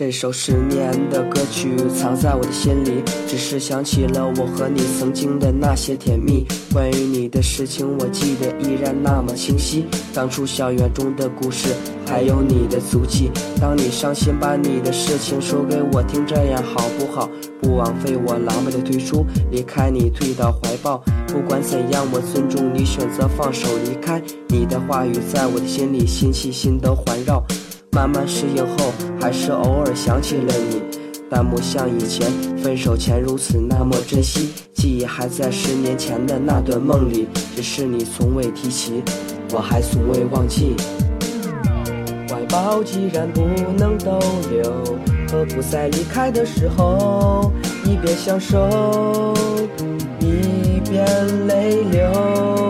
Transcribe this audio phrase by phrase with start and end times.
[0.00, 6.46] 这首十年的歌曲藏在我的心里，只是想起了我和你曾经的那些甜蜜。
[6.72, 9.84] 关于你的事情，我记得依然那么清晰。
[10.14, 11.74] 当初校园中的故事，
[12.06, 13.30] 还有你的足迹。
[13.60, 17.28] 当你伤心，把你的事情说给我听，这样好不好？
[17.60, 20.96] 不枉费我狼狈的退出，离开你，退到怀抱。
[21.26, 24.18] 不管怎样，我尊重你选择放手离开。
[24.48, 27.44] 你的话语在我的心里，心系心的环绕。
[27.92, 30.80] 慢慢适应后，还是偶尔想起了你，
[31.28, 34.50] 但不像以前分手前如此那么珍惜。
[34.72, 39.02] 记忆还在十年前的那段梦里，只是你从未提起，
[39.52, 40.76] 我还从未忘记。
[42.28, 43.42] 怀抱既然不
[43.76, 44.20] 能逗
[44.50, 44.72] 留，
[45.30, 47.52] 何不在离开的时候，
[47.84, 49.34] 一边享受，
[50.20, 52.69] 一边泪流。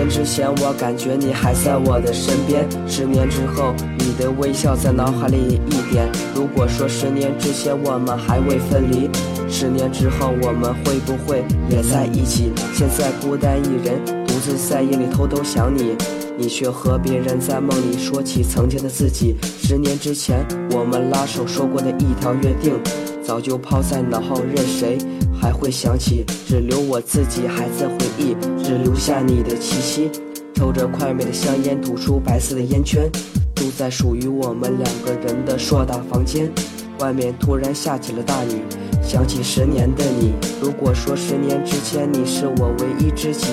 [0.00, 2.66] 十年之前，我感觉你还在我的身边。
[2.88, 3.74] 十年之后。
[3.98, 6.10] 你的微笑在脑海里一点。
[6.34, 9.08] 如果说十年之前我们还未分离，
[9.48, 12.50] 十年之后我们会不会也在一起？
[12.74, 15.94] 现在孤单一人，独自在夜里偷偷想你，
[16.36, 19.36] 你却和别人在梦里说起曾经的自己。
[19.62, 22.74] 十年之前我们拉手说过的一条约定，
[23.22, 24.98] 早就抛在脑后，任谁
[25.40, 26.24] 还会想起？
[26.46, 30.10] 只留我自己还在回忆，只留下你的气息。
[30.54, 33.10] 抽着快美的香烟，吐出白色的烟圈。
[33.54, 36.50] 住在属于我们两个人的硕大房间，
[36.98, 38.60] 外面突然下起了大雨，
[39.02, 40.32] 想起十年的你。
[40.60, 43.46] 如果说十年之前你是我唯一知己，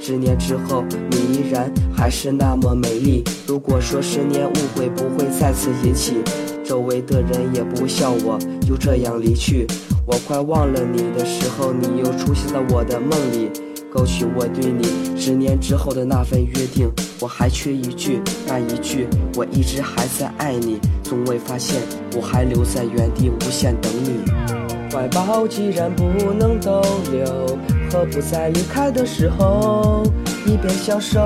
[0.00, 3.22] 十年之后你依然还是那么美丽。
[3.46, 6.14] 如果说十年误会不会再次引起，
[6.64, 9.66] 周围的人也不笑我就这样离去。
[10.08, 13.50] 我快忘了你的时候，你又出现在我的梦里。
[13.92, 21.82] 勾起我对你十年之后的那份约定，我还缺一句，那一句我一直还在爱你，从未发现
[22.16, 24.20] 我还留在原地无限等你。
[24.90, 26.82] 怀抱既然不能逗
[27.12, 27.58] 留，
[27.90, 30.02] 何不在离开的时候
[30.46, 31.20] 一边享受，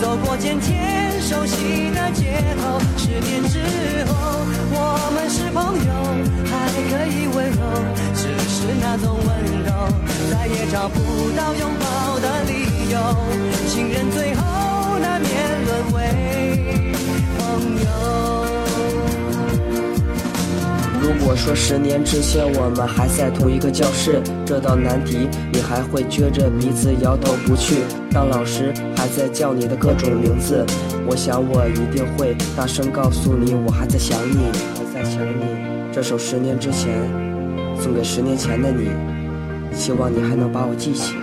[0.00, 2.80] 走过渐渐熟悉的街头。
[2.96, 3.60] 十年之
[4.06, 4.14] 后，
[4.72, 5.90] 我们是朋友，
[6.46, 6.52] 还
[6.88, 7.60] 可以问候，
[8.14, 9.28] 只是那种温
[9.64, 9.68] 柔，
[10.30, 10.98] 再也找不
[11.36, 12.96] 到拥抱的理由。
[13.68, 13.99] 情人
[21.30, 27.84] 我说十年之前我们还在同一个教室，这道难题你还会撅着鼻子摇头不去。
[28.10, 30.66] 当老师还在叫你的各种名字，
[31.06, 35.44] 我想我一定会大声告诉你，我还在想你，还在想你。
[35.92, 36.90] 这首十年之前，
[37.80, 38.88] 送给十年前的你，
[39.72, 41.14] 希望你还能把我记起。